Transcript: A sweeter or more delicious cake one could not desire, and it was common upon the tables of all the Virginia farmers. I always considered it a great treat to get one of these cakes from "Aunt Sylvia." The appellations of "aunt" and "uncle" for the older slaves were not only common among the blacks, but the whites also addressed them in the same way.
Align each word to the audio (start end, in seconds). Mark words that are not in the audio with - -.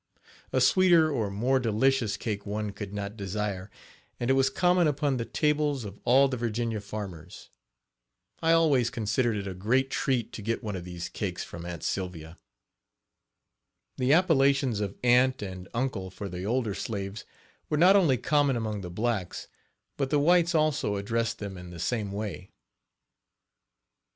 A 0.51 0.59
sweeter 0.59 1.11
or 1.11 1.29
more 1.29 1.59
delicious 1.59 2.17
cake 2.17 2.43
one 2.43 2.71
could 2.71 2.91
not 2.91 3.15
desire, 3.15 3.69
and 4.19 4.31
it 4.31 4.33
was 4.33 4.49
common 4.49 4.87
upon 4.87 5.17
the 5.17 5.25
tables 5.25 5.85
of 5.85 5.99
all 6.05 6.27
the 6.27 6.37
Virginia 6.37 6.81
farmers. 6.81 7.51
I 8.41 8.51
always 8.51 8.89
considered 8.89 9.37
it 9.37 9.45
a 9.47 9.53
great 9.53 9.91
treat 9.91 10.33
to 10.33 10.41
get 10.41 10.63
one 10.63 10.75
of 10.75 10.85
these 10.85 11.07
cakes 11.07 11.43
from 11.43 11.67
"Aunt 11.67 11.83
Sylvia." 11.83 12.39
The 13.97 14.11
appellations 14.11 14.79
of 14.79 14.95
"aunt" 15.03 15.43
and 15.43 15.67
"uncle" 15.71 16.09
for 16.09 16.27
the 16.27 16.45
older 16.47 16.73
slaves 16.73 17.23
were 17.69 17.77
not 17.77 17.95
only 17.95 18.17
common 18.17 18.55
among 18.55 18.81
the 18.81 18.89
blacks, 18.89 19.49
but 19.97 20.09
the 20.09 20.17
whites 20.17 20.55
also 20.55 20.95
addressed 20.95 21.37
them 21.37 21.59
in 21.59 21.69
the 21.69 21.77
same 21.77 22.11
way. 22.11 22.49